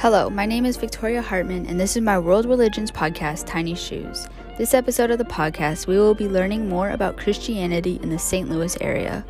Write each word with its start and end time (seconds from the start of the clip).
Hello, 0.00 0.28
my 0.28 0.44
name 0.44 0.66
is 0.66 0.76
Victoria 0.76 1.22
Hartman, 1.22 1.64
and 1.64 1.80
this 1.80 1.96
is 1.96 2.02
my 2.02 2.18
World 2.18 2.44
Religions 2.44 2.90
podcast, 2.90 3.46
Tiny 3.46 3.74
Shoes. 3.74 4.28
This 4.58 4.74
episode 4.74 5.10
of 5.10 5.16
the 5.16 5.24
podcast, 5.24 5.86
we 5.86 5.96
will 5.96 6.12
be 6.12 6.28
learning 6.28 6.68
more 6.68 6.90
about 6.90 7.16
Christianity 7.16 7.98
in 8.02 8.10
the 8.10 8.18
St. 8.18 8.50
Louis 8.50 8.76
area. 8.82 9.24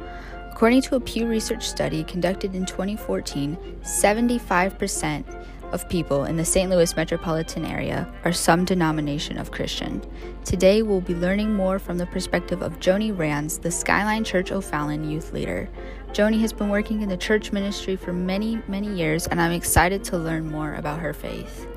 According 0.51 0.83
to 0.83 0.97
a 0.97 1.01
Pew 1.01 1.29
Research 1.29 1.69
study 1.69 2.03
conducted 2.03 2.57
in 2.57 2.67
2014, 2.67 3.57
75% 3.83 5.47
of 5.77 5.87
people 5.91 6.25
in 6.25 6.39
the 6.39 6.45
St. 6.45 6.71
Louis 6.71 6.97
metropolitan 6.97 7.67
area 7.67 8.11
are 8.25 8.33
some 8.33 8.65
denomination 8.65 9.37
of 9.37 9.51
Christian. 9.51 10.01
Today, 10.43 10.81
we'll 10.81 11.03
be 11.03 11.15
learning 11.15 11.53
more 11.53 11.79
from 11.79 11.99
the 11.99 12.07
perspective 12.07 12.63
of 12.63 12.81
Joni 12.81 13.17
Rands, 13.17 13.59
the 13.59 13.71
Skyline 13.71 14.25
Church 14.25 14.53
O'Fallon 14.53 15.11
youth 15.11 15.35
leader. 15.35 15.69
Joni 16.13 16.41
has 16.41 16.51
been 16.51 16.71
working 16.71 17.03
in 17.03 17.11
the 17.11 17.17
church 17.19 17.53
ministry 17.53 17.95
for 17.95 18.15
many, 18.15 18.63
many 18.69 18.89
years, 18.89 19.27
and 19.27 19.39
I'm 19.39 19.53
excited 19.53 20.03
to 20.05 20.17
learn 20.17 20.51
more 20.51 20.77
about 20.77 20.99
her 21.01 21.13
faith. 21.13 21.69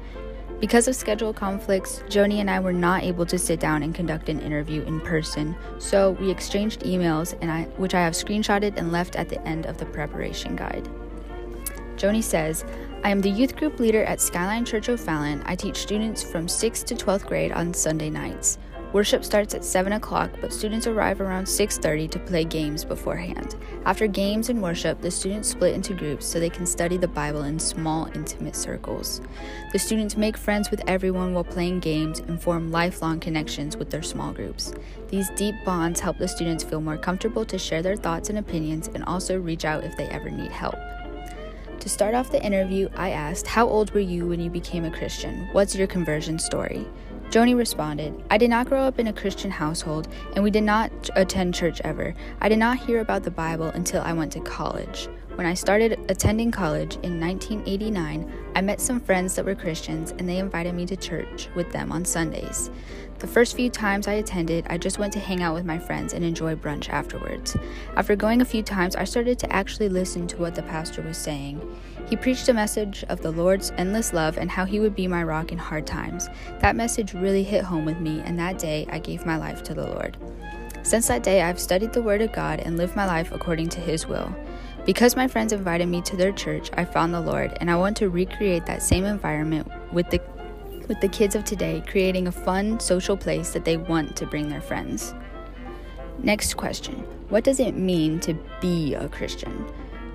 Because 0.62 0.88
of 0.88 0.96
schedule 0.96 1.34
conflicts, 1.34 2.02
Joni 2.08 2.40
and 2.40 2.50
I 2.50 2.62
were 2.62 2.72
not 2.72 3.04
able 3.04 3.26
to 3.26 3.38
sit 3.38 3.60
down 3.60 3.84
and 3.84 3.94
conduct 3.94 4.30
an 4.30 4.40
interview 4.40 4.82
in 4.84 5.02
person, 5.02 5.58
so 5.78 6.12
we 6.12 6.32
exchanged 6.32 6.84
emails, 6.84 7.38
and 7.42 7.52
I, 7.52 7.64
which 7.76 7.94
I 7.94 8.00
have 8.00 8.14
screenshotted 8.14 8.78
and 8.78 8.94
left 8.94 9.18
at 9.18 9.28
the 9.28 9.46
end 9.46 9.66
of 9.66 9.78
the 9.78 9.88
preparation 9.88 10.56
guide. 10.56 10.88
Joni 11.98 12.24
says, 12.24 12.64
I 13.02 13.12
am 13.12 13.22
the 13.22 13.30
youth 13.30 13.56
group 13.56 13.80
leader 13.80 14.04
at 14.04 14.20
Skyline 14.20 14.66
Church 14.66 14.90
O'Fallon. 14.90 15.42
I 15.46 15.56
teach 15.56 15.78
students 15.78 16.22
from 16.22 16.48
6th 16.48 16.84
to 16.88 16.96
12th 16.96 17.28
grade 17.28 17.54
on 17.54 17.74
Sunday 17.74 18.10
nights. 18.10 18.58
Worship 18.92 19.24
starts 19.24 19.54
at 19.54 19.64
7 19.64 19.94
o'clock, 19.94 20.32
but 20.42 20.52
students 20.52 20.86
arrive 20.86 21.22
around 21.22 21.46
6.30 21.46 22.12
to 22.12 22.20
play 22.20 22.44
games 22.44 22.84
beforehand. 22.84 23.56
After 23.86 24.06
games 24.06 24.50
and 24.50 24.62
worship, 24.62 25.00
the 25.00 25.12
students 25.12 25.48
split 25.48 25.76
into 25.76 25.94
groups 25.94 26.26
so 26.26 26.40
they 26.40 26.50
can 26.50 26.66
study 26.66 26.98
the 26.98 27.08
Bible 27.08 27.44
in 27.44 27.58
small, 27.58 28.08
intimate 28.16 28.56
circles. 28.56 29.22
The 29.72 29.80
students 29.80 30.18
make 30.18 30.36
friends 30.36 30.70
with 30.70 30.82
everyone 30.86 31.34
while 31.34 31.46
playing 31.46 31.80
games 31.80 32.20
and 32.20 32.42
form 32.42 32.70
lifelong 32.70 33.22
connections 33.22 33.78
with 33.78 33.92
their 33.92 34.04
small 34.04 34.34
groups. 34.34 34.74
These 35.08 35.30
deep 35.38 35.56
bonds 35.64 36.02
help 36.02 36.18
the 36.18 36.28
students 36.28 36.66
feel 36.66 36.82
more 36.82 36.98
comfortable 36.98 37.46
to 37.46 37.58
share 37.58 37.82
their 37.82 37.96
thoughts 37.96 38.30
and 38.30 38.40
opinions 38.40 38.90
and 38.90 39.06
also 39.06 39.40
reach 39.40 39.64
out 39.64 39.86
if 39.86 39.96
they 39.96 40.08
ever 40.08 40.30
need 40.30 40.52
help. 40.52 40.76
To 41.80 41.88
start 41.88 42.14
off 42.14 42.30
the 42.30 42.44
interview, 42.44 42.90
I 42.98 43.12
asked, 43.12 43.48
How 43.48 43.66
old 43.66 43.92
were 43.92 44.02
you 44.02 44.28
when 44.28 44.42
you 44.42 44.50
became 44.50 44.84
a 44.84 44.92
Christian? 44.92 45.48
What's 45.54 45.76
your 45.76 45.88
conversion 45.88 46.38
story? 46.38 46.86
Joni 47.30 47.56
responded, 47.56 48.22
I 48.30 48.38
did 48.38 48.50
not 48.50 48.68
grow 48.68 48.82
up 48.82 49.00
in 49.00 49.08
a 49.08 49.14
Christian 49.14 49.50
household, 49.50 50.10
and 50.36 50.44
we 50.44 50.52
did 50.52 50.64
not 50.64 50.92
attend 51.16 51.56
church 51.56 51.80
ever. 51.86 52.16
I 52.42 52.50
did 52.50 52.60
not 52.60 52.80
hear 52.80 53.00
about 53.00 53.24
the 53.24 53.32
Bible 53.32 53.68
until 53.68 54.02
I 54.02 54.12
went 54.12 54.34
to 54.34 54.42
college. 54.42 55.08
When 55.40 55.46
I 55.46 55.54
started 55.54 55.98
attending 56.10 56.52
college 56.52 56.96
in 56.96 57.18
1989, 57.18 58.30
I 58.56 58.62
met 58.62 58.82
some 58.82 59.00
friends 59.00 59.36
that 59.36 59.46
were 59.46 59.56
Christians 59.56 60.12
and 60.12 60.28
they 60.28 60.38
invited 60.38 60.76
me 60.76 60.86
to 60.88 60.98
church 60.98 61.48
with 61.56 61.72
them 61.72 61.94
on 61.94 62.04
Sundays. 62.04 62.70
The 63.20 63.28
first 63.28 63.56
few 63.56 63.70
times 63.70 64.10
I 64.10 64.16
attended, 64.16 64.68
I 64.70 64.78
just 64.78 65.00
went 65.00 65.14
to 65.14 65.20
hang 65.20 65.42
out 65.42 65.54
with 65.54 65.64
my 65.64 65.80
friends 65.80 66.12
and 66.12 66.26
enjoy 66.26 66.56
brunch 66.56 66.90
afterwards. 66.90 67.56
After 67.96 68.18
going 68.18 68.42
a 68.42 68.46
few 68.46 68.62
times, 68.62 68.98
I 68.98 69.06
started 69.06 69.40
to 69.40 69.54
actually 69.54 69.88
listen 69.88 70.28
to 70.28 70.38
what 70.38 70.56
the 70.56 70.64
pastor 70.64 71.02
was 71.02 71.18
saying. 71.18 71.62
He 72.10 72.18
preached 72.18 72.50
a 72.50 72.54
message 72.54 73.06
of 73.08 73.22
the 73.22 73.32
Lord's 73.32 73.72
endless 73.78 74.12
love 74.12 74.38
and 74.38 74.52
how 74.52 74.66
he 74.66 74.82
would 74.82 74.94
be 74.94 75.08
my 75.08 75.24
rock 75.24 75.54
in 75.54 75.58
hard 75.58 75.88
times. 75.88 76.28
That 76.60 76.76
message 76.76 77.14
really 77.14 77.44
hit 77.44 77.64
home 77.64 77.86
with 77.86 78.02
me, 78.02 78.20
and 78.26 78.38
that 78.38 78.60
day 78.60 78.88
I 78.92 79.00
gave 79.00 79.26
my 79.26 79.38
life 79.38 79.64
to 79.64 79.74
the 79.74 79.88
Lord. 79.88 80.18
Since 80.84 81.08
that 81.08 81.24
day, 81.24 81.44
I've 81.44 81.62
studied 81.62 81.94
the 81.94 82.02
Word 82.02 82.22
of 82.22 82.34
God 82.34 82.60
and 82.60 82.76
lived 82.76 82.98
my 82.98 83.06
life 83.06 83.32
according 83.32 83.70
to 83.70 83.80
His 83.80 84.06
will. 84.06 84.34
Because 84.86 85.16
my 85.16 85.28
friends 85.28 85.54
invited 85.54 85.88
me 85.88 86.02
to 86.04 86.16
their 86.16 86.32
church, 86.32 86.70
I 86.74 86.86
found 86.86 87.14
the 87.14 87.22
Lord, 87.22 87.58
and 87.60 87.70
I 87.70 87.76
want 87.76 87.98
to 87.98 88.10
recreate 88.10 88.66
that 88.66 88.82
same 88.82 89.06
environment 89.06 89.70
with 89.94 90.10
the 90.10 90.22
with 90.88 91.00
the 91.02 91.08
kids 91.08 91.36
of 91.36 91.44
today, 91.46 91.84
creating 91.88 92.28
a 92.28 92.32
fun, 92.32 92.80
social 92.80 93.16
place 93.16 93.52
that 93.52 93.64
they 93.64 93.78
want 93.78 94.16
to 94.16 94.26
bring 94.26 94.50
their 94.50 94.60
friends. 94.60 95.14
Next 96.18 96.56
question 96.56 96.96
What 97.30 97.44
does 97.44 97.60
it 97.60 97.76
mean 97.76 98.20
to 98.22 98.34
be 98.60 98.96
a 98.96 99.08
Christian? 99.08 99.66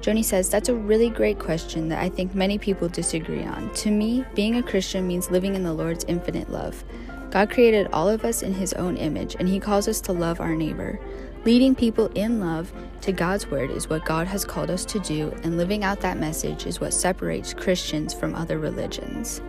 Joni 0.01 0.23
says, 0.23 0.51
That's 0.51 0.69
a 0.69 0.75
really 0.75 1.09
great 1.09 1.39
question 1.39 1.89
that 1.89 2.03
I 2.03 2.11
think 2.11 2.35
many 2.35 2.59
people 2.59 2.89
disagree 2.89 3.45
on. 3.45 3.73
To 3.75 3.91
me, 3.91 4.25
being 4.35 4.57
a 4.57 4.63
Christian 4.63 5.07
means 5.07 5.31
living 5.31 5.55
in 5.55 5.63
the 5.63 5.73
Lord's 5.73 6.05
infinite 6.05 6.51
love. 6.51 6.85
God 7.31 7.51
created 7.51 7.89
all 7.91 8.09
of 8.09 8.25
us 8.25 8.43
in 8.43 8.53
His 8.53 8.75
own 8.75 8.99
image, 8.99 9.35
and 9.39 9.49
He 9.49 9.59
calls 9.59 9.89
us 9.89 10.03
to 10.03 10.13
love 10.13 10.41
our 10.41 10.55
neighbor. 10.55 11.01
Leading 11.45 11.75
people 11.75 12.07
in 12.15 12.41
love 12.41 12.73
to 13.03 13.13
God's 13.13 13.51
Word 13.51 13.71
is 13.71 13.91
what 13.91 14.07
God 14.07 14.27
has 14.27 14.47
called 14.47 14.71
us 14.71 14.83
to 14.87 14.99
do, 15.01 15.31
and 15.43 15.59
living 15.59 15.85
out 15.85 16.01
that 16.01 16.17
message 16.17 16.65
is 16.65 16.81
what 16.81 16.95
separates 16.95 17.53
Christians 17.53 18.15
from 18.15 18.35
other 18.35 18.59
religions. 18.59 19.43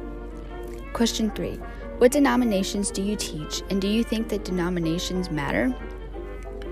Question 0.92 1.32
3 1.32 1.58
What 2.00 2.12
denominations 2.12 2.92
do 2.92 3.02
you 3.02 3.16
teach, 3.16 3.64
and 3.70 3.82
do 3.82 3.88
you 3.88 4.04
think 4.04 4.28
that 4.28 4.44
denominations 4.44 5.32
matter? 5.32 5.74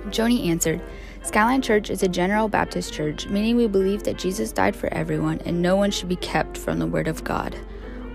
Joni 0.07 0.47
answered, 0.47 0.81
Skyline 1.21 1.61
Church 1.61 1.89
is 1.89 2.03
a 2.03 2.09
general 2.09 2.49
Baptist 2.49 2.91
church, 2.91 3.27
meaning 3.27 3.55
we 3.55 3.67
believe 3.67 4.03
that 4.03 4.17
Jesus 4.17 4.51
died 4.51 4.75
for 4.75 4.93
everyone 4.93 5.39
and 5.45 5.61
no 5.61 5.77
one 5.77 5.91
should 5.91 6.09
be 6.09 6.17
kept 6.17 6.57
from 6.57 6.79
the 6.79 6.87
Word 6.87 7.07
of 7.07 7.23
God. 7.23 7.55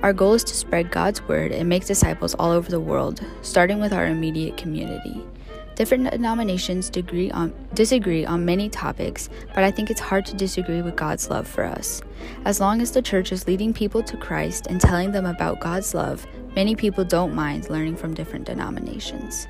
Our 0.03 0.13
goal 0.13 0.35
is 0.35 0.45
to 0.45 0.55
spread 0.55 0.91
God's 0.91 1.23
Word 1.23 1.53
and 1.53 1.71
make 1.71 1.87
disciples 1.87 2.35
all 2.35 2.51
over 2.51 2.71
the 2.71 2.79
world, 2.79 3.25
starting 3.41 3.81
with 3.81 3.95
our 3.95 4.05
immediate 4.05 4.59
community. 4.59 5.25
Different 5.79 6.11
denominations 6.11 6.91
on, 7.31 7.55
disagree 7.73 8.27
on 8.27 8.45
many 8.45 8.69
topics, 8.69 9.31
but 9.55 9.63
I 9.63 9.71
think 9.71 9.91
it's 9.91 10.01
hard 10.01 10.27
to 10.27 10.35
disagree 10.35 10.83
with 10.83 10.97
God's 10.97 11.31
love 11.31 11.47
for 11.47 11.63
us. 11.63 12.03
As 12.45 12.59
long 12.59 12.83
as 12.83 12.91
the 12.91 13.01
church 13.01 13.31
is 13.31 13.47
leading 13.47 13.73
people 13.73 14.03
to 14.03 14.17
Christ 14.17 14.67
and 14.67 14.81
telling 14.81 15.13
them 15.13 15.25
about 15.25 15.61
God's 15.61 15.95
love, 15.95 16.27
many 16.57 16.75
people 16.75 17.05
don't 17.05 17.33
mind 17.33 17.71
learning 17.71 17.95
from 17.95 18.13
different 18.13 18.45
denominations. 18.45 19.47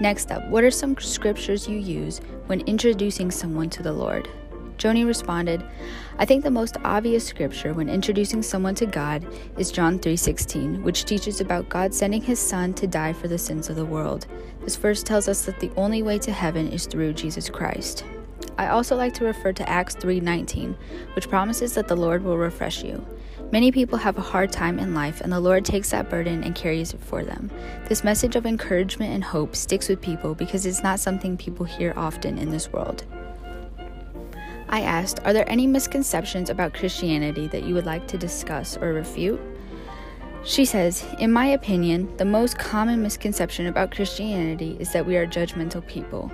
Next 0.00 0.32
up, 0.32 0.44
what 0.48 0.64
are 0.64 0.72
some 0.72 0.96
scriptures 0.98 1.68
you 1.68 1.78
use 1.78 2.20
when 2.46 2.62
introducing 2.62 3.30
someone 3.30 3.70
to 3.70 3.82
the 3.84 3.92
Lord? 3.92 4.28
Joni 4.78 5.04
responded, 5.04 5.62
I 6.18 6.24
think 6.24 6.44
the 6.44 6.50
most 6.50 6.76
obvious 6.84 7.26
scripture 7.26 7.74
when 7.74 7.88
introducing 7.88 8.42
someone 8.42 8.76
to 8.76 8.86
God 8.86 9.26
is 9.58 9.72
John 9.72 9.98
3:16, 9.98 10.82
which 10.84 11.04
teaches 11.04 11.40
about 11.40 11.68
God 11.68 11.92
sending 11.92 12.22
his 12.22 12.38
son 12.38 12.72
to 12.74 12.86
die 12.86 13.12
for 13.12 13.26
the 13.26 13.38
sins 13.38 13.68
of 13.68 13.76
the 13.76 13.84
world. 13.84 14.26
This 14.64 14.76
verse 14.76 15.02
tells 15.02 15.28
us 15.28 15.44
that 15.46 15.58
the 15.58 15.72
only 15.76 16.02
way 16.02 16.18
to 16.20 16.32
heaven 16.32 16.68
is 16.68 16.86
through 16.86 17.14
Jesus 17.14 17.50
Christ. 17.50 18.04
I 18.56 18.68
also 18.68 18.96
like 18.96 19.14
to 19.14 19.24
refer 19.24 19.52
to 19.52 19.68
Acts 19.68 19.96
3:19, 19.96 20.76
which 21.14 21.28
promises 21.28 21.74
that 21.74 21.88
the 21.88 21.96
Lord 21.96 22.22
will 22.22 22.38
refresh 22.38 22.84
you. 22.84 23.04
Many 23.50 23.72
people 23.72 23.98
have 23.98 24.18
a 24.18 24.22
hard 24.32 24.52
time 24.52 24.78
in 24.78 24.94
life, 24.94 25.20
and 25.20 25.32
the 25.32 25.40
Lord 25.40 25.64
takes 25.64 25.90
that 25.90 26.10
burden 26.10 26.44
and 26.44 26.54
carries 26.54 26.92
it 26.92 27.00
for 27.00 27.24
them. 27.24 27.50
This 27.88 28.04
message 28.04 28.36
of 28.36 28.46
encouragement 28.46 29.12
and 29.12 29.24
hope 29.24 29.56
sticks 29.56 29.88
with 29.88 30.00
people 30.00 30.34
because 30.34 30.66
it's 30.66 30.82
not 30.82 31.00
something 31.00 31.36
people 31.36 31.64
hear 31.64 31.94
often 31.96 32.36
in 32.36 32.50
this 32.50 32.72
world. 32.72 33.04
I 34.68 34.82
asked, 34.82 35.20
Are 35.24 35.32
there 35.32 35.48
any 35.48 35.66
misconceptions 35.66 36.50
about 36.50 36.74
Christianity 36.74 37.48
that 37.48 37.62
you 37.62 37.74
would 37.74 37.86
like 37.86 38.06
to 38.08 38.18
discuss 38.18 38.76
or 38.76 38.92
refute? 38.92 39.40
She 40.44 40.64
says, 40.64 41.04
In 41.18 41.32
my 41.32 41.46
opinion, 41.46 42.14
the 42.16 42.24
most 42.24 42.58
common 42.58 43.02
misconception 43.02 43.66
about 43.66 43.94
Christianity 43.94 44.76
is 44.78 44.92
that 44.92 45.06
we 45.06 45.16
are 45.16 45.26
judgmental 45.26 45.86
people. 45.86 46.30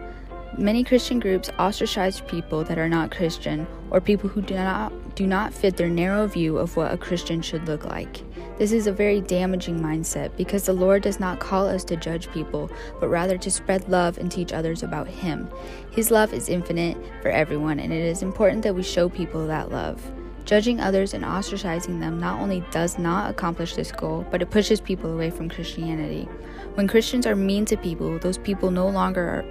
Many 0.57 0.85
Christian 0.85 1.19
groups 1.19 1.51
ostracize 1.59 2.21
people 2.21 2.63
that 2.65 2.79
are 2.79 2.89
not 2.89 3.11
Christian 3.11 3.67
or 3.91 4.01
people 4.01 4.29
who 4.29 4.41
do 4.41 4.55
not, 4.55 4.93
do 5.17 5.27
not 5.27 5.53
fit 5.53 5.77
their 5.77 5.89
narrow 5.89 6.29
view 6.29 6.59
of 6.59 6.77
what 6.77 6.93
a 6.93 6.97
Christian 6.97 7.43
should 7.43 7.67
look 7.67 7.85
like. 7.85 8.23
This 8.57 8.71
is 8.71 8.87
a 8.87 8.93
very 8.93 9.21
damaging 9.21 9.81
mindset 9.81 10.37
because 10.37 10.65
the 10.65 10.73
Lord 10.73 11.03
does 11.03 11.19
not 11.19 11.41
call 11.41 11.67
us 11.67 11.83
to 11.85 11.97
judge 11.97 12.31
people, 12.31 12.71
but 13.01 13.09
rather 13.09 13.37
to 13.37 13.51
spread 13.51 13.89
love 13.89 14.17
and 14.17 14.31
teach 14.31 14.53
others 14.53 14.85
about 14.85 15.09
Him. 15.09 15.51
His 15.91 16.13
love 16.13 16.33
is 16.33 16.49
infinite 16.49 16.97
for 17.21 17.31
everyone, 17.31 17.81
and 17.81 17.93
it 17.93 18.05
is 18.05 18.23
important 18.23 18.63
that 18.63 18.77
we 18.77 18.85
show 18.85 19.09
people 19.09 19.49
that 19.49 19.73
love. 19.73 20.01
Judging 20.45 20.79
others 20.79 21.15
and 21.15 21.25
ostracizing 21.25 21.99
them 21.99 22.21
not 22.21 22.41
only 22.41 22.63
does 22.71 22.97
not 22.97 23.29
accomplish 23.29 23.75
this 23.75 23.91
goal, 23.91 24.25
but 24.31 24.41
it 24.41 24.53
pushes 24.53 24.81
people 24.81 25.13
away 25.13 25.31
from 25.31 25.49
Christianity. 25.49 26.29
When 26.75 26.87
Christians 26.87 27.27
are 27.27 27.35
mean 27.35 27.65
to 27.65 27.77
people, 27.77 28.21
those 28.21 28.39
people 28.39 28.71
no 28.71 28.89
longer 28.89 29.45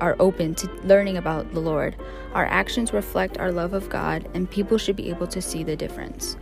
are 0.00 0.16
open 0.18 0.54
to 0.56 0.70
learning 0.84 1.16
about 1.16 1.52
the 1.52 1.60
Lord. 1.60 1.96
Our 2.34 2.46
actions 2.46 2.92
reflect 2.92 3.38
our 3.38 3.52
love 3.52 3.72
of 3.72 3.88
God, 3.88 4.28
and 4.34 4.50
people 4.50 4.78
should 4.78 4.96
be 4.96 5.10
able 5.10 5.26
to 5.28 5.42
see 5.42 5.62
the 5.62 5.76
difference. 5.76 6.36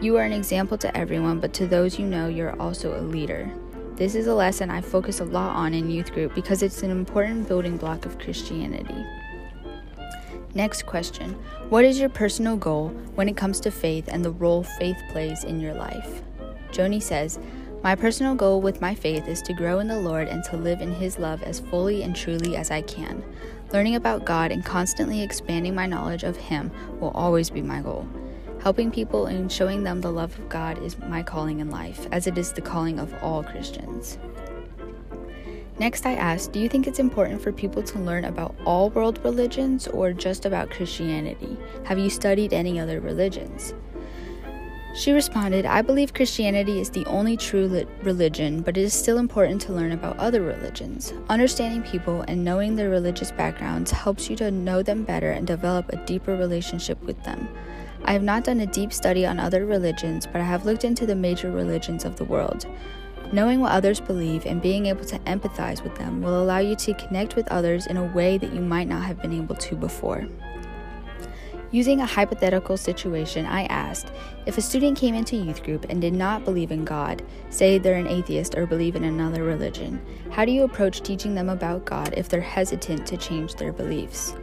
You 0.00 0.16
are 0.16 0.24
an 0.24 0.32
example 0.32 0.78
to 0.78 0.96
everyone, 0.96 1.40
but 1.40 1.52
to 1.54 1.66
those 1.66 1.98
you 1.98 2.06
know, 2.06 2.28
you're 2.28 2.60
also 2.60 2.98
a 2.98 3.02
leader. 3.02 3.50
This 3.96 4.14
is 4.14 4.28
a 4.28 4.34
lesson 4.34 4.70
I 4.70 4.80
focus 4.80 5.18
a 5.18 5.24
lot 5.24 5.56
on 5.56 5.74
in 5.74 5.90
youth 5.90 6.12
group 6.12 6.34
because 6.34 6.62
it's 6.62 6.84
an 6.84 6.90
important 6.90 7.48
building 7.48 7.76
block 7.76 8.06
of 8.06 8.18
Christianity. 8.18 9.04
Next 10.54 10.86
question 10.86 11.32
What 11.68 11.84
is 11.84 11.98
your 11.98 12.08
personal 12.08 12.56
goal 12.56 12.88
when 13.16 13.28
it 13.28 13.36
comes 13.36 13.58
to 13.60 13.70
faith 13.70 14.08
and 14.08 14.24
the 14.24 14.30
role 14.30 14.62
faith 14.62 14.96
plays 15.10 15.44
in 15.44 15.60
your 15.60 15.74
life? 15.74 16.22
Joni 16.70 17.02
says, 17.02 17.38
my 17.82 17.94
personal 17.94 18.34
goal 18.34 18.60
with 18.60 18.80
my 18.80 18.94
faith 18.94 19.28
is 19.28 19.40
to 19.42 19.52
grow 19.52 19.78
in 19.78 19.86
the 19.86 20.00
Lord 20.00 20.26
and 20.26 20.42
to 20.44 20.56
live 20.56 20.80
in 20.80 20.92
His 20.92 21.18
love 21.18 21.42
as 21.44 21.60
fully 21.60 22.02
and 22.02 22.14
truly 22.14 22.56
as 22.56 22.72
I 22.72 22.82
can. 22.82 23.22
Learning 23.72 23.94
about 23.94 24.24
God 24.24 24.50
and 24.50 24.64
constantly 24.64 25.22
expanding 25.22 25.74
my 25.74 25.86
knowledge 25.86 26.24
of 26.24 26.36
Him 26.36 26.72
will 26.98 27.10
always 27.10 27.50
be 27.50 27.62
my 27.62 27.80
goal. 27.80 28.08
Helping 28.60 28.90
people 28.90 29.26
and 29.26 29.50
showing 29.50 29.84
them 29.84 30.00
the 30.00 30.10
love 30.10 30.36
of 30.38 30.48
God 30.48 30.82
is 30.82 30.98
my 30.98 31.22
calling 31.22 31.60
in 31.60 31.70
life, 31.70 32.08
as 32.10 32.26
it 32.26 32.36
is 32.36 32.52
the 32.52 32.60
calling 32.60 32.98
of 32.98 33.14
all 33.22 33.44
Christians. 33.44 34.18
Next, 35.78 36.04
I 36.04 36.14
asked, 36.14 36.50
Do 36.50 36.58
you 36.58 36.68
think 36.68 36.88
it's 36.88 36.98
important 36.98 37.40
for 37.40 37.52
people 37.52 37.84
to 37.84 38.00
learn 38.00 38.24
about 38.24 38.56
all 38.66 38.90
world 38.90 39.20
religions 39.22 39.86
or 39.86 40.12
just 40.12 40.44
about 40.44 40.70
Christianity? 40.70 41.56
Have 41.84 42.00
you 42.00 42.10
studied 42.10 42.52
any 42.52 42.80
other 42.80 43.00
religions? 43.00 43.74
She 44.98 45.12
responded, 45.12 45.64
I 45.64 45.80
believe 45.80 46.12
Christianity 46.12 46.80
is 46.80 46.90
the 46.90 47.06
only 47.06 47.36
true 47.36 47.86
religion, 48.02 48.62
but 48.62 48.76
it 48.76 48.82
is 48.82 48.92
still 48.92 49.18
important 49.18 49.60
to 49.62 49.72
learn 49.72 49.92
about 49.92 50.18
other 50.18 50.42
religions. 50.42 51.12
Understanding 51.28 51.84
people 51.84 52.22
and 52.22 52.44
knowing 52.44 52.74
their 52.74 52.90
religious 52.90 53.30
backgrounds 53.30 53.92
helps 53.92 54.28
you 54.28 54.34
to 54.34 54.50
know 54.50 54.82
them 54.82 55.04
better 55.04 55.30
and 55.30 55.46
develop 55.46 55.88
a 55.88 56.04
deeper 56.04 56.36
relationship 56.36 57.00
with 57.04 57.22
them. 57.22 57.48
I 58.06 58.12
have 58.12 58.24
not 58.24 58.42
done 58.42 58.58
a 58.58 58.66
deep 58.66 58.92
study 58.92 59.24
on 59.24 59.38
other 59.38 59.66
religions, 59.66 60.26
but 60.26 60.40
I 60.40 60.44
have 60.44 60.66
looked 60.66 60.82
into 60.82 61.06
the 61.06 61.14
major 61.14 61.52
religions 61.52 62.04
of 62.04 62.16
the 62.16 62.24
world. 62.24 62.66
Knowing 63.32 63.60
what 63.60 63.70
others 63.70 64.00
believe 64.00 64.46
and 64.46 64.60
being 64.60 64.86
able 64.86 65.04
to 65.04 65.18
empathize 65.20 65.80
with 65.80 65.94
them 65.94 66.22
will 66.22 66.42
allow 66.42 66.58
you 66.58 66.74
to 66.74 66.94
connect 66.94 67.36
with 67.36 67.46
others 67.52 67.86
in 67.86 67.98
a 67.98 68.12
way 68.14 68.36
that 68.36 68.52
you 68.52 68.60
might 68.60 68.88
not 68.88 69.04
have 69.04 69.22
been 69.22 69.32
able 69.32 69.54
to 69.54 69.76
before. 69.76 70.26
Using 71.70 72.00
a 72.00 72.06
hypothetical 72.06 72.78
situation, 72.78 73.44
I 73.44 73.64
asked 73.64 74.10
if 74.46 74.56
a 74.56 74.62
student 74.62 74.96
came 74.96 75.14
into 75.14 75.36
youth 75.36 75.62
group 75.62 75.84
and 75.90 76.00
did 76.00 76.14
not 76.14 76.44
believe 76.44 76.70
in 76.70 76.84
God, 76.84 77.22
say 77.50 77.76
they're 77.76 77.96
an 77.96 78.06
atheist 78.06 78.56
or 78.56 78.66
believe 78.66 78.96
in 78.96 79.04
another 79.04 79.42
religion, 79.42 80.00
how 80.30 80.46
do 80.46 80.52
you 80.52 80.62
approach 80.62 81.02
teaching 81.02 81.34
them 81.34 81.50
about 81.50 81.84
God 81.84 82.14
if 82.16 82.30
they're 82.30 82.40
hesitant 82.40 83.06
to 83.08 83.18
change 83.18 83.54
their 83.54 83.74
beliefs? 83.74 84.34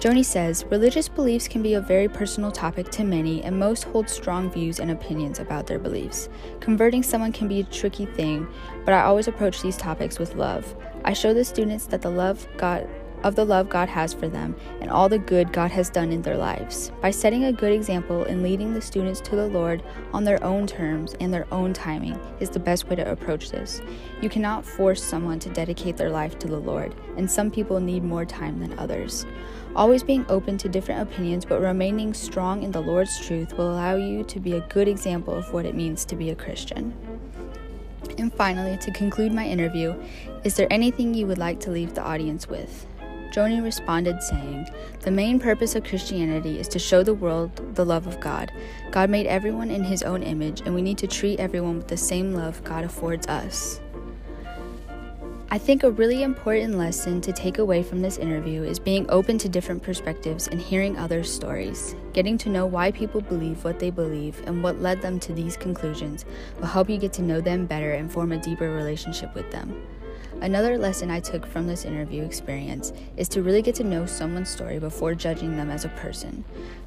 Joni 0.00 0.24
says 0.24 0.64
religious 0.70 1.08
beliefs 1.08 1.46
can 1.46 1.60
be 1.60 1.74
a 1.74 1.80
very 1.80 2.08
personal 2.08 2.52
topic 2.52 2.88
to 2.90 3.04
many, 3.04 3.42
and 3.42 3.58
most 3.58 3.84
hold 3.84 4.08
strong 4.08 4.48
views 4.48 4.80
and 4.80 4.92
opinions 4.92 5.40
about 5.40 5.66
their 5.66 5.78
beliefs. 5.78 6.30
Converting 6.60 7.02
someone 7.02 7.32
can 7.32 7.48
be 7.48 7.60
a 7.60 7.64
tricky 7.64 8.06
thing, 8.06 8.46
but 8.86 8.94
I 8.94 9.02
always 9.02 9.28
approach 9.28 9.60
these 9.60 9.76
topics 9.76 10.18
with 10.18 10.36
love. 10.36 10.74
I 11.04 11.12
show 11.12 11.34
the 11.34 11.44
students 11.44 11.84
that 11.86 12.00
the 12.00 12.10
love 12.10 12.48
God 12.56 12.88
of 13.22 13.34
the 13.34 13.44
love 13.44 13.68
God 13.68 13.88
has 13.88 14.12
for 14.12 14.28
them 14.28 14.54
and 14.80 14.90
all 14.90 15.08
the 15.08 15.18
good 15.18 15.52
God 15.52 15.70
has 15.70 15.90
done 15.90 16.12
in 16.12 16.22
their 16.22 16.36
lives. 16.36 16.90
By 17.00 17.10
setting 17.10 17.44
a 17.44 17.52
good 17.52 17.72
example 17.72 18.24
and 18.24 18.42
leading 18.42 18.72
the 18.72 18.80
students 18.80 19.20
to 19.22 19.36
the 19.36 19.46
Lord 19.46 19.82
on 20.12 20.24
their 20.24 20.42
own 20.42 20.66
terms 20.66 21.14
and 21.20 21.32
their 21.32 21.46
own 21.52 21.72
timing 21.72 22.18
is 22.40 22.50
the 22.50 22.58
best 22.58 22.88
way 22.88 22.96
to 22.96 23.10
approach 23.10 23.50
this. 23.50 23.82
You 24.20 24.28
cannot 24.28 24.64
force 24.64 25.02
someone 25.02 25.38
to 25.40 25.50
dedicate 25.50 25.96
their 25.96 26.10
life 26.10 26.38
to 26.40 26.48
the 26.48 26.58
Lord, 26.58 26.94
and 27.16 27.30
some 27.30 27.50
people 27.50 27.80
need 27.80 28.04
more 28.04 28.24
time 28.24 28.60
than 28.60 28.78
others. 28.78 29.26
Always 29.76 30.02
being 30.02 30.26
open 30.28 30.58
to 30.58 30.68
different 30.68 31.02
opinions 31.02 31.44
but 31.44 31.60
remaining 31.60 32.12
strong 32.12 32.62
in 32.62 32.72
the 32.72 32.80
Lord's 32.80 33.18
truth 33.24 33.56
will 33.56 33.70
allow 33.70 33.94
you 33.94 34.24
to 34.24 34.40
be 34.40 34.54
a 34.54 34.66
good 34.68 34.88
example 34.88 35.34
of 35.34 35.52
what 35.52 35.64
it 35.64 35.74
means 35.74 36.04
to 36.06 36.16
be 36.16 36.30
a 36.30 36.34
Christian. 36.34 36.94
And 38.18 38.32
finally, 38.34 38.76
to 38.78 38.90
conclude 38.90 39.32
my 39.32 39.46
interview, 39.46 39.94
is 40.44 40.56
there 40.56 40.66
anything 40.70 41.14
you 41.14 41.26
would 41.26 41.38
like 41.38 41.60
to 41.60 41.70
leave 41.70 41.94
the 41.94 42.02
audience 42.02 42.48
with? 42.48 42.86
Joni 43.30 43.62
responded, 43.62 44.22
saying, 44.22 44.68
The 45.00 45.10
main 45.10 45.38
purpose 45.38 45.74
of 45.74 45.84
Christianity 45.84 46.58
is 46.58 46.68
to 46.68 46.78
show 46.78 47.02
the 47.02 47.14
world 47.14 47.74
the 47.74 47.84
love 47.84 48.06
of 48.06 48.20
God. 48.20 48.50
God 48.90 49.08
made 49.08 49.26
everyone 49.26 49.70
in 49.70 49.84
his 49.84 50.02
own 50.02 50.22
image, 50.22 50.62
and 50.62 50.74
we 50.74 50.82
need 50.82 50.98
to 50.98 51.06
treat 51.06 51.38
everyone 51.38 51.76
with 51.76 51.88
the 51.88 51.96
same 51.96 52.34
love 52.34 52.62
God 52.64 52.84
affords 52.84 53.26
us. 53.28 53.80
I 55.52 55.58
think 55.58 55.82
a 55.82 55.90
really 55.90 56.22
important 56.22 56.78
lesson 56.78 57.20
to 57.22 57.32
take 57.32 57.58
away 57.58 57.82
from 57.82 58.02
this 58.02 58.18
interview 58.18 58.62
is 58.62 58.78
being 58.78 59.04
open 59.10 59.36
to 59.38 59.48
different 59.48 59.82
perspectives 59.82 60.46
and 60.46 60.60
hearing 60.60 60.96
others' 60.96 61.32
stories. 61.32 61.96
Getting 62.12 62.38
to 62.38 62.48
know 62.48 62.66
why 62.66 62.92
people 62.92 63.20
believe 63.20 63.64
what 63.64 63.80
they 63.80 63.90
believe 63.90 64.40
and 64.46 64.62
what 64.62 64.80
led 64.80 65.02
them 65.02 65.18
to 65.18 65.32
these 65.32 65.56
conclusions 65.56 66.24
will 66.60 66.68
help 66.68 66.88
you 66.88 66.98
get 66.98 67.12
to 67.14 67.22
know 67.22 67.40
them 67.40 67.66
better 67.66 67.94
and 67.94 68.12
form 68.12 68.30
a 68.30 68.38
deeper 68.38 68.70
relationship 68.70 69.34
with 69.34 69.50
them. 69.50 69.84
Another 70.42 70.78
lesson 70.78 71.10
I 71.10 71.20
took 71.20 71.44
from 71.44 71.66
this 71.66 71.84
interview 71.84 72.22
experience 72.24 72.94
is 73.18 73.28
to 73.28 73.42
really 73.42 73.60
get 73.60 73.74
to 73.74 73.84
know 73.84 74.06
someone's 74.06 74.48
story 74.48 74.78
before 74.78 75.14
judging 75.14 75.56
them 75.58 75.70
as 75.70 75.84
a 75.84 75.90
person. 75.90 76.44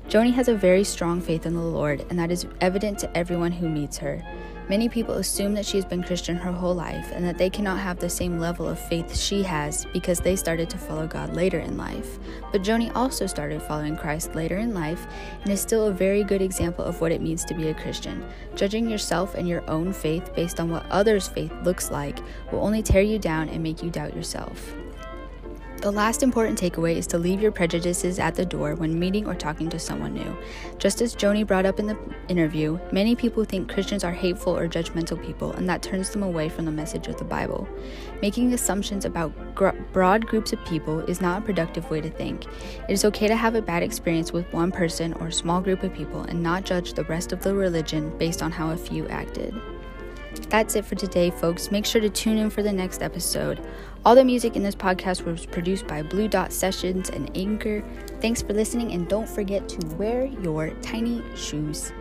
Joni 0.07 0.33
has 0.33 0.47
a 0.47 0.55
very 0.55 0.83
strong 0.83 1.21
faith 1.21 1.45
in 1.45 1.55
the 1.55 1.61
Lord, 1.61 2.05
and 2.09 2.19
that 2.19 2.31
is 2.31 2.45
evident 2.61 2.99
to 2.99 3.17
everyone 3.17 3.51
who 3.51 3.67
meets 3.67 3.97
her. 3.97 4.23
Many 4.69 4.87
people 4.87 5.15
assume 5.15 5.53
that 5.55 5.65
she 5.65 5.75
has 5.75 5.85
been 5.85 6.03
Christian 6.03 6.37
her 6.37 6.51
whole 6.51 6.73
life 6.73 7.11
and 7.13 7.25
that 7.25 7.37
they 7.37 7.49
cannot 7.49 7.79
have 7.79 7.99
the 7.99 8.09
same 8.09 8.39
level 8.39 8.67
of 8.67 8.79
faith 8.79 9.13
she 9.13 9.43
has 9.43 9.85
because 9.91 10.19
they 10.19 10.37
started 10.37 10.69
to 10.69 10.77
follow 10.77 11.05
God 11.05 11.35
later 11.35 11.59
in 11.59 11.75
life. 11.75 12.17
But 12.51 12.61
Joni 12.61 12.89
also 12.95 13.27
started 13.27 13.61
following 13.61 13.97
Christ 13.97 14.35
later 14.35 14.57
in 14.57 14.73
life 14.73 15.05
and 15.41 15.51
is 15.51 15.59
still 15.59 15.87
a 15.87 15.93
very 15.93 16.23
good 16.23 16.41
example 16.41 16.85
of 16.85 17.01
what 17.01 17.11
it 17.11 17.21
means 17.21 17.43
to 17.45 17.53
be 17.53 17.67
a 17.67 17.73
Christian. 17.73 18.25
Judging 18.55 18.89
yourself 18.89 19.35
and 19.35 19.49
your 19.49 19.69
own 19.69 19.91
faith 19.91 20.33
based 20.33 20.61
on 20.61 20.69
what 20.69 20.89
others' 20.89 21.27
faith 21.27 21.51
looks 21.63 21.91
like 21.91 22.19
will 22.51 22.63
only 22.63 22.81
tear 22.81 23.01
you 23.01 23.19
down 23.19 23.49
and 23.49 23.61
make 23.61 23.83
you 23.83 23.89
doubt 23.89 24.15
yourself. 24.15 24.73
The 25.83 25.91
last 25.91 26.23
important 26.23 26.57
takeaway 26.57 26.95
is 26.95 27.05
to 27.07 27.17
leave 27.17 27.41
your 27.41 27.51
prejudices 27.51 28.17
at 28.17 28.35
the 28.35 28.45
door 28.45 28.73
when 28.73 28.97
meeting 28.97 29.27
or 29.27 29.35
talking 29.35 29.67
to 29.67 29.77
someone 29.77 30.13
new. 30.13 30.37
Just 30.77 31.01
as 31.01 31.13
Joni 31.13 31.45
brought 31.45 31.65
up 31.65 31.77
in 31.77 31.87
the 31.87 31.97
interview, 32.29 32.79
many 32.93 33.17
people 33.17 33.43
think 33.43 33.69
Christians 33.69 34.05
are 34.05 34.13
hateful 34.13 34.55
or 34.57 34.69
judgmental 34.69 35.21
people, 35.21 35.51
and 35.51 35.67
that 35.67 35.83
turns 35.83 36.09
them 36.11 36.23
away 36.23 36.47
from 36.47 36.63
the 36.63 36.71
message 36.71 37.07
of 37.07 37.17
the 37.17 37.25
Bible. 37.25 37.67
Making 38.21 38.53
assumptions 38.53 39.03
about 39.03 39.33
gr- 39.55 39.71
broad 39.91 40.25
groups 40.25 40.53
of 40.53 40.63
people 40.63 41.01
is 41.01 41.19
not 41.19 41.41
a 41.41 41.45
productive 41.45 41.91
way 41.91 41.99
to 41.99 42.09
think. 42.09 42.45
It 42.87 42.93
is 42.93 43.03
okay 43.03 43.27
to 43.27 43.35
have 43.35 43.55
a 43.55 43.61
bad 43.61 43.83
experience 43.83 44.31
with 44.31 44.53
one 44.53 44.71
person 44.71 45.11
or 45.15 45.31
small 45.31 45.59
group 45.59 45.83
of 45.83 45.93
people 45.93 46.21
and 46.21 46.41
not 46.41 46.63
judge 46.63 46.93
the 46.93 47.03
rest 47.03 47.33
of 47.33 47.43
the 47.43 47.53
religion 47.53 48.17
based 48.17 48.41
on 48.41 48.53
how 48.53 48.69
a 48.69 48.77
few 48.77 49.05
acted. 49.09 49.53
That's 50.49 50.75
it 50.75 50.85
for 50.85 50.95
today, 50.95 51.31
folks. 51.31 51.71
Make 51.71 51.85
sure 51.85 52.01
to 52.01 52.09
tune 52.09 52.37
in 52.37 52.49
for 52.49 52.61
the 52.61 52.71
next 52.73 53.01
episode. 53.01 53.65
All 54.05 54.15
the 54.15 54.23
music 54.23 54.55
in 54.55 54.63
this 54.63 54.75
podcast 54.75 55.25
was 55.25 55.45
produced 55.45 55.87
by 55.87 56.03
Blue 56.03 56.27
Dot 56.27 56.51
Sessions 56.51 57.09
and 57.09 57.31
Anchor. 57.35 57.83
Thanks 58.21 58.41
for 58.41 58.53
listening, 58.53 58.91
and 58.91 59.07
don't 59.07 59.29
forget 59.29 59.67
to 59.69 59.87
wear 59.95 60.25
your 60.25 60.71
tiny 60.81 61.23
shoes. 61.35 61.91